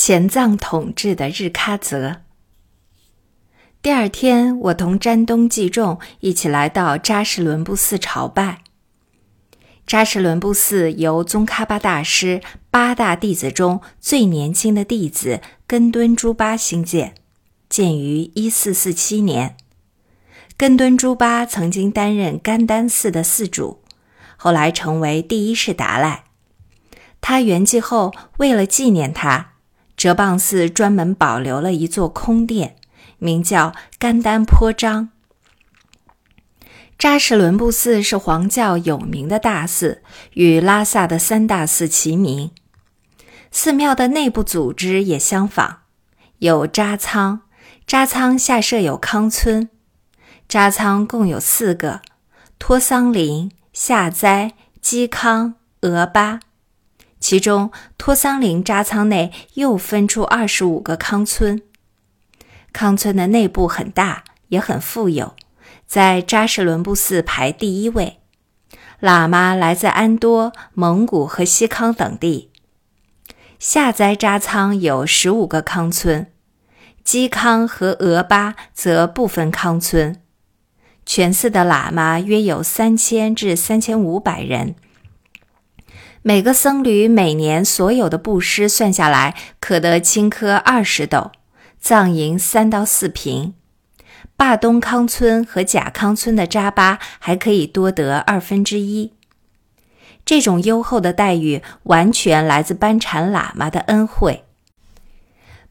[0.00, 2.18] 前藏统治的日喀则。
[3.82, 8.62] 第二天，我同詹东纪仲一起来到扎什伦布寺朝拜。
[9.84, 12.40] 扎什伦布寺由宗喀巴大师
[12.70, 17.16] 八大弟子中最年轻的弟子根敦珠巴兴建，
[17.68, 19.56] 建于一四四七年。
[20.56, 23.82] 根敦珠巴曾经担任甘丹寺的寺主，
[24.36, 26.22] 后来成为第一世达赖。
[27.20, 29.54] 他圆寂后，为了纪念他。
[29.98, 32.76] 哲蚌寺专门保留了一座空殿，
[33.18, 35.10] 名叫甘丹颇章。
[36.96, 40.02] 扎什伦布寺是黄教有名的大寺，
[40.34, 42.52] 与拉萨的三大寺齐名。
[43.50, 45.78] 寺庙的内部组织也相仿，
[46.38, 47.40] 有扎仓，
[47.84, 49.68] 扎仓下设有康村，
[50.48, 52.02] 扎仓共有四个：
[52.60, 56.38] 托桑林、下斋、基康、额巴。
[57.20, 61.60] 其中，托桑林扎仓内又分出二十五个康村。
[62.72, 65.34] 康村的内部很大，也很富有，
[65.86, 68.20] 在扎什伦布寺排第一位。
[69.00, 72.50] 喇嘛来自安多、蒙古和西康等地。
[73.58, 76.30] 下斋扎仓有十五个康村，
[77.02, 80.20] 基康和俄巴则不分康村。
[81.04, 84.76] 全寺的喇嘛约有三千至三千五百人。
[86.28, 91.32] 每个僧侣每年所有的布施算下来，可得青稞二十斗，
[91.80, 93.54] 藏银三到四瓶。
[94.36, 99.14] 坝东康村和甲康村的扎巴还可以多得二分之一。
[100.26, 104.44] 这种优厚的待遇完全来自班禅喇嘛的恩惠。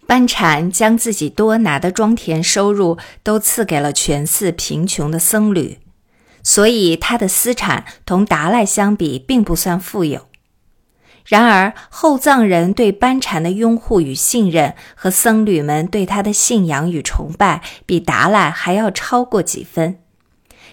[0.08, 5.78] 班禅将自己多拿的庄田收入都赐给了全寺贫穷的僧侣，
[6.41, 10.27] 所以他的私产同达赖相比并不算富有。
[11.28, 20.00] 然而，后藏人对班禅的拥护与信任，和僧侣们对他的信仰与崇拜，比达赖还要超过几分。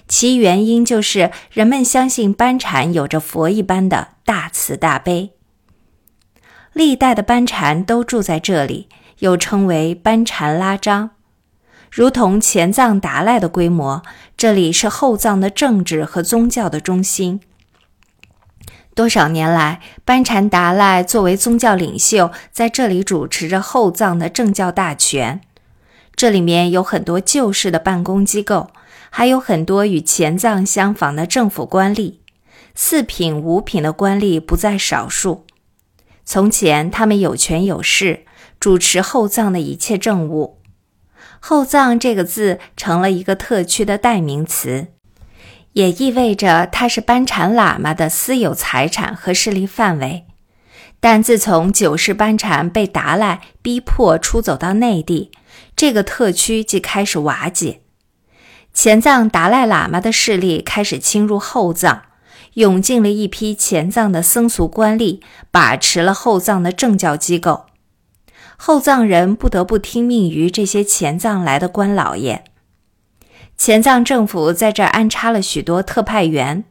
[0.06, 5.32] 其原因就是人们相信班禅有着佛一般的大慈大悲。
[6.72, 11.10] 历代的班禅都住在这里，又称为班禅拉章。
[11.90, 14.02] 如同前藏达赖的规模，
[14.36, 17.40] 这里是后藏的政治和宗教的中心。
[18.94, 25.40] 多少年来，班禅达赖作为宗教领袖，在这里主持着后藏的政教大权。
[26.14, 28.70] 这里面有很多旧式的办公机构，
[29.10, 32.18] 还有很多与前藏相仿的政府官吏，
[32.76, 35.44] 四品、五品的官吏不在少数。
[36.24, 38.24] 从前，他们有权有势，
[38.60, 40.60] 主持后藏的一切政务。
[41.40, 44.86] 后藏这个字成了一个特区的代名词。
[45.74, 50.24] 也意味着他是班禅喇嘛的私有财产和势力范围，
[51.00, 55.30] 但自从九世班禅被达赖逼迫出走到内地，
[55.76, 57.80] 这个特区即开始瓦解。
[58.72, 62.02] 前藏达赖喇嘛的势力开始侵入后藏，
[62.54, 65.20] 涌进了一批前藏的僧俗官吏，
[65.50, 67.66] 把持了后藏的政教机构，
[68.56, 72.44] 后藏人不得不听命于这些前藏来的官老爷。
[73.56, 76.64] 前藏政府在这儿安插了许多特派员，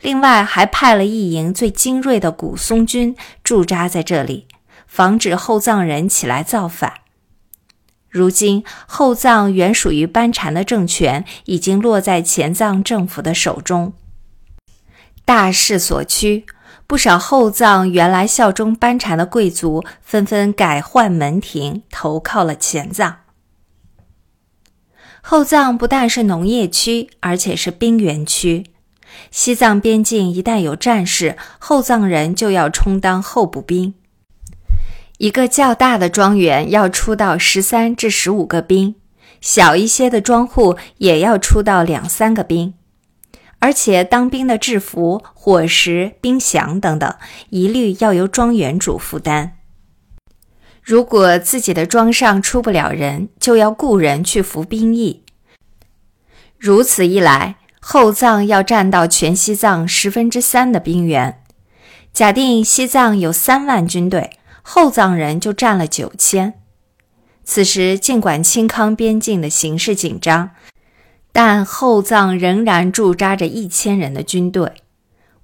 [0.00, 4.46] 另外还派了一营最精锐的古松军驻扎在这里，
[4.86, 6.92] 防止后藏人起来造反。
[8.10, 13.94] 如今，后藏原属于班禅的政权已经落在前藏政府的手中。
[15.24, 16.44] 大势所趋，
[16.86, 23.23] 不少后藏原来效忠班禅的贵族纷纷改换门庭，投靠了前藏。
[25.26, 28.66] 后藏不但是农业区，而且是兵源区。
[29.30, 33.94] 西藏边境一旦有战事，后藏人就要充当候补兵。
[35.16, 38.96] 一个较大的庄园要出到十三至十五个兵，
[39.40, 42.74] 小一些的庄户也要出到两三个兵。
[43.60, 47.14] 而且当兵的制服、伙食、兵饷等等，
[47.48, 49.56] 一律要由庄园主负担。
[50.84, 55.22] 如果自己的庄上出不了人，就要雇人去服兵役。
[56.58, 61.40] 如此一来，后藏要占到全西藏十分之三的兵源。
[62.12, 66.52] 假定西藏有三万军队，后藏人就占了九千。
[67.44, 70.50] 此时，尽管清康边境的形势紧张，
[71.32, 74.70] 但后藏仍然驻扎着一千人的军队。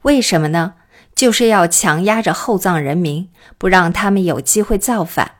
[0.02, 0.74] 为什么呢？
[1.20, 3.28] 就是要强压着后藏人民，
[3.58, 5.32] 不让他们有机会造反。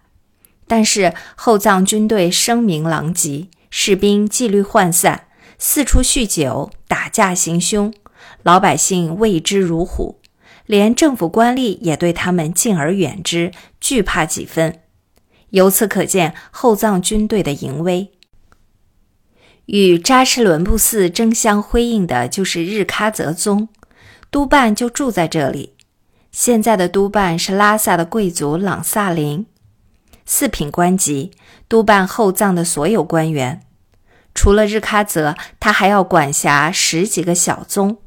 [0.66, 7.94] 但是后藏军队声名狼藉，士兵纪律涣散，四处酗酒、打架行凶，
[8.42, 10.20] 老百姓畏之如虎，
[10.66, 13.50] 连政府官吏也对他们敬而远之，
[13.80, 14.80] 惧怕几分。
[15.48, 18.10] 由此可见后藏军队的淫威。
[19.64, 23.70] 与扎什伦布寺争相辉映的就是日喀则宗，
[24.30, 25.74] 督办就住在这里。
[26.30, 29.46] 现在的督办是拉萨的贵族朗萨林，
[30.24, 31.32] 四品官级，
[31.68, 33.62] 督办后藏的所有官员。
[34.32, 37.98] 除了日喀则，他还要管辖十几个小宗。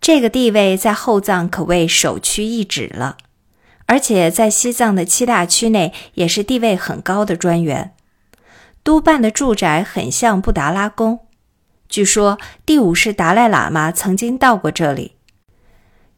[0.00, 3.16] 这个地位在后藏可谓首屈一指了，
[3.86, 7.94] 而且在西藏的七大区内也是地位很高的专员。
[8.82, 11.20] 督办的住宅很像布达拉宫，
[11.88, 15.15] 据说第五世达赖喇嘛曾经到过这里。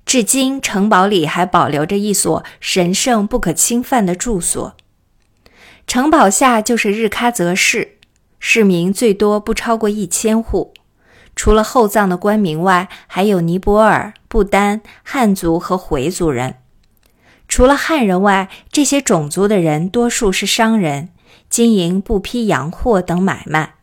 [0.09, 4.75] 至今，城堡里还保留着一所神圣不可侵犯的住所。
[5.87, 7.99] 城堡下就是日喀则市，
[8.39, 10.73] 市民最多不超过一千户。
[11.37, 16.55] 除了后藏的官民外，还有尼泊尔、不丹、汉族和回族人。
[17.47, 21.11] 除了汉人外，这些种族的人多数是商人，
[21.51, 23.75] 经营布匹、洋货等买卖。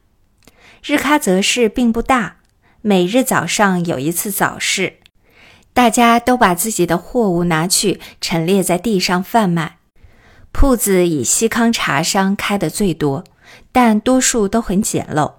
[0.83, 2.37] 日喀则市并不大，
[2.81, 4.97] 每日早上有一次早市。
[5.75, 9.75] 大家都把自己的货物拿去陈列在地上贩卖。
[10.53, 13.25] 铺子以西康茶商开的最多，
[13.73, 15.33] 但多数都很简陋。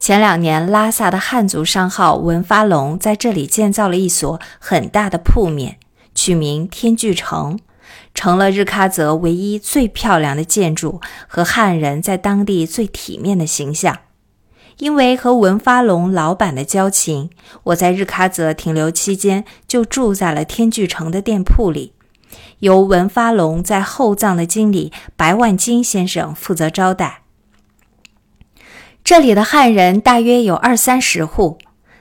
[0.00, 5.78] 前两年，拉萨的汉族商号文发龙在这里建造了一所很大的铺面，
[6.16, 7.60] 取名天聚城，
[8.12, 13.96] 成了日喀则唯一最漂亮的建筑和汉人在当地最体面的形象。
[14.80, 17.28] 因为和文发龙老板的交情，
[17.64, 21.92] 我在日喀则停留期间就住在了天聚城的店铺里，
[22.60, 27.22] 由文发龙在后藏的经理白万金先生负责招待。
[29.04, 31.58] 这里的汉人大约有二三十户，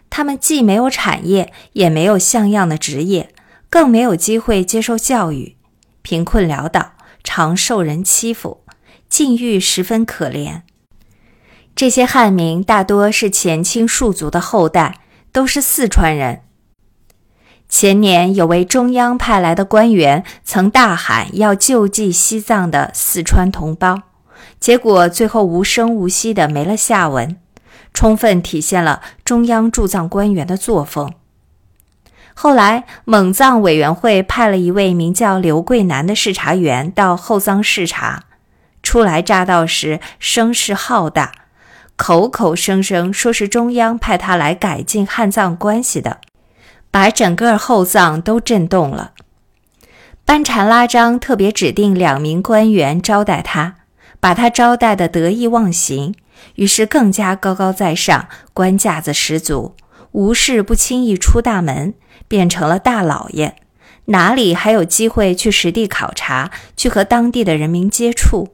[0.09, 3.33] 他们既没有产业，也没有像样的职业，
[3.69, 5.57] 更没有机会接受教育，
[6.01, 6.93] 贫困潦倒，
[7.25, 8.61] 常受人欺负，
[9.09, 10.61] 境遇十分可怜。
[11.79, 14.99] 这些汉民大多是前清庶族的后代，
[15.31, 16.41] 都是四川人。
[17.69, 24.01] 前年有位中央派来的官员曾大喊要救济西藏的四川同胞，
[24.59, 27.37] 结果最后无声无息的没了下文，
[27.93, 31.13] 充分体现了中央驻藏官员的作风。
[32.33, 38.25] 后来蒙藏委员会派了一位名叫刘桂南的视察员到后藏视察，
[38.83, 41.31] 初来乍到时声势浩大。
[42.00, 46.22] 口口声声说是中央派他来改进汉藏关系的，
[46.90, 49.12] 把整个后藏都震动了。
[50.24, 53.75] 班禅拉章特别指定两名官员招待他，
[54.22, 56.16] 把他招待的得意忘形，
[56.56, 59.75] 于是更加高高在上，官架子十足，
[60.13, 61.94] 无事不轻易出大门，
[62.30, 63.57] 变成了大老爷，
[64.06, 68.48] 哪里还有机会去实地考察，去和当地的人民接触？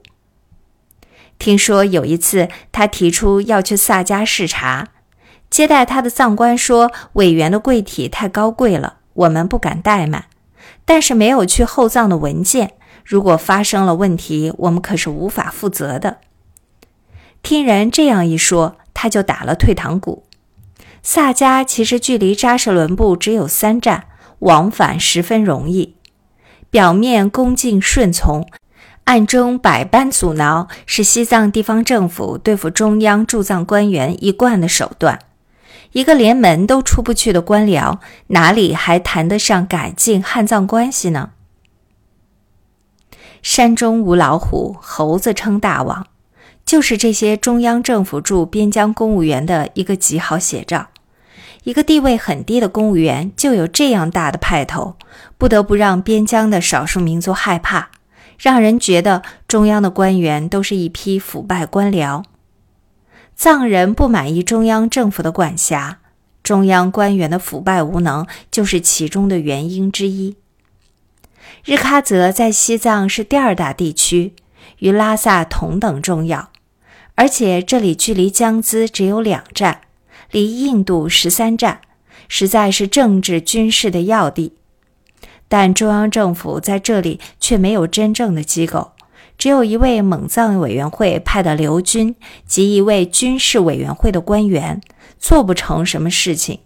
[1.38, 4.88] 听说有一次，他提出要去萨迦视察，
[5.50, 10.26] 接待他的藏官说：“委员的贵体太高贵了，我们不敢怠慢。
[10.84, 12.72] 但是没有去厚葬的文件，
[13.04, 16.18] 如果发生了问题，我们可是无法负责的。”
[17.42, 20.24] 听人这样一说，他就打了退堂鼓。
[21.02, 24.06] 萨迦其实距离扎什伦布只有三站，
[24.40, 25.94] 往返十分容易，
[26.70, 28.48] 表面恭敬顺从。
[29.06, 35.20] 暗中百般阻挠，是西藏地方政府对付中央驻藏官员一贯的手段。
[35.92, 41.30] 一个连门都出不去的官僚，哪里还谈得上改进汉藏关系呢？
[43.42, 46.08] 山中无老虎，猴子称大王，
[46.64, 50.88] 就是这些中央政府驻边疆公务员的一个极好写照。
[51.62, 54.96] 一个地位很低的公务员就有这样大的派头，
[55.38, 57.90] 不得不让边疆的少数民族害怕。
[58.38, 62.24] 让人觉得中央的官员都是一批腐败官僚，
[63.34, 65.98] 藏人不满意中央政府的管辖，
[66.42, 70.36] 中央官员的腐败无能就是其中的原因之一。
[71.64, 74.34] 日喀则在西藏是第二大地区，
[74.78, 76.50] 与拉萨同等重要，
[77.14, 79.80] 而且这里距离江孜只有两站，
[80.30, 81.80] 离印度十三站，
[82.28, 84.54] 实在是政治军事的要地。
[85.48, 88.92] 但中央政府在这里却没有真正的机构，
[89.38, 94.80] 只有一位蒙藏委员会派的刘军及一位军事委员会的官员，
[95.18, 96.60] 做不成什么事情。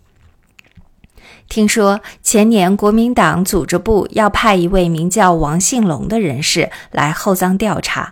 [1.49, 8.11] 听说前年国民党组织部要派一位名叫王信龙的人士来后藏调查，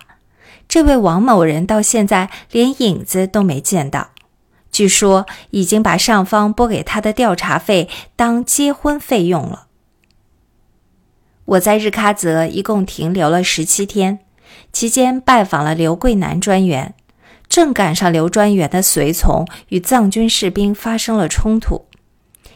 [0.67, 4.09] 这位王某人到现在连影子都没见到，
[4.73, 9.67] 据说已经把上方拨给他的调查费当结婚费用了。
[11.49, 14.19] 我在日喀则一共停留了十七天，
[14.71, 16.93] 期间拜访了刘桂南专员，
[17.47, 21.85] 正赶上刘专员的随从与藏军士兵发生了冲突，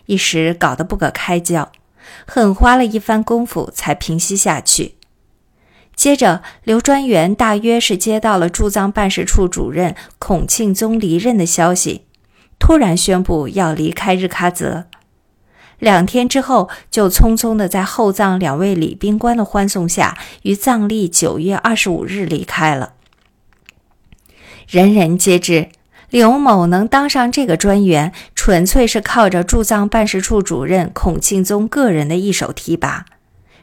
[0.06, 1.72] 一时搞得不可开交，
[2.28, 4.96] 很花了一番功夫才平息下去。
[5.96, 12.06] 接着，刘专员大约是接到了驻藏办事处主任孔庆宗离任的消息，
[12.60, 14.86] 突然宣布要离开日喀则。
[15.84, 22.94] 两天之后，就匆匆的在后藏两位礼宾官的欢送下，于藏历九月二十五日离开了。
[24.66, 25.68] 人人皆知，
[26.10, 33.04] 刘某能当上这个专员，纯粹是靠着驻藏办事处主任孔庆宗个人的一手提拔。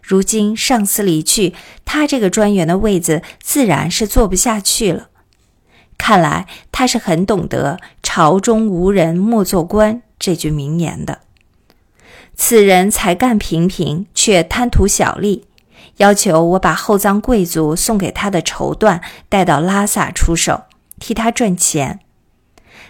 [0.03, 1.55] 如今上司离去，
[1.87, 5.09] 他这个专员的位子自然是坐不下去了。
[5.97, 11.21] 看来他是很懂得“朝中无人莫做官”这句名言的。
[12.43, 15.45] 此人才干平平，却贪图小利，
[15.99, 20.63] 要求我把后藏贵族送给他的绸缎带到拉萨出售，
[20.99, 22.01] 替他赚钱。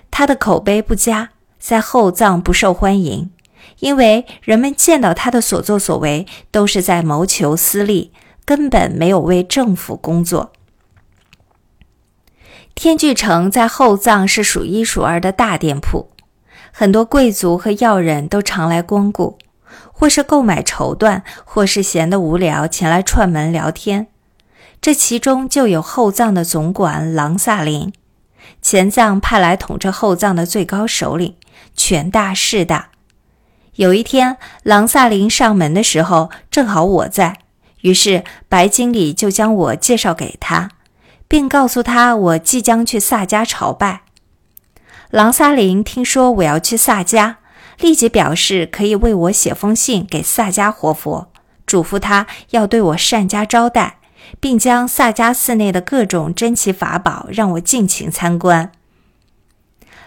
[0.08, 3.32] 他的口碑不佳，在后藏不受欢迎，
[3.80, 8.12] 因为人们见到他的所作所为都是在谋求私利，
[8.44, 10.52] 根本没有为政府工作。
[12.76, 16.09] 天聚城在后藏是数一数二的大店铺。
[16.72, 19.38] 很多贵族和要人都常来光顾，
[19.92, 24.06] 或是购买绸缎，或是闲得无聊前来串门聊天。
[24.80, 27.92] 这其中就有后藏的总管郎萨林，
[28.62, 31.36] 前藏派来统治后藏的最高首领，
[31.74, 32.88] 权大势大。
[33.74, 37.38] 有一天，郎萨林上门的时候，正好我在，
[37.82, 40.70] 于是白经理就将我介绍给他，
[41.28, 44.02] 并告诉他我即将去萨迦朝拜。
[45.10, 47.34] 郎萨林听说我要去萨迦，
[47.80, 51.32] 立即表示可以为我写封信给萨迦活佛，
[51.66, 53.98] 嘱咐他要对我善加招待，
[54.38, 58.70] 并将萨迦寺内的各种珍奇法宝让我尽情参观。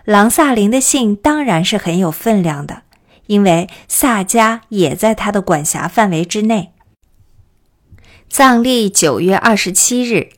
[0.05, 2.83] 郎萨林的信当然是很有分量的，
[3.27, 6.71] 因为萨迦也在他的管辖范围之内。
[8.29, 10.29] 藏历九月二十七日，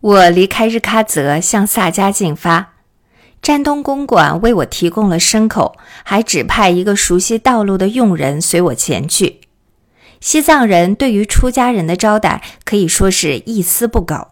[0.00, 2.73] 我离开日喀则，向萨迦进发。
[3.44, 9.42] 詹东公馆为我提供了牲口，还指派一个熟悉道路的佣人随我前去。
[10.18, 14.28] 西藏人对于出家人的招待可以说是一丝不苟。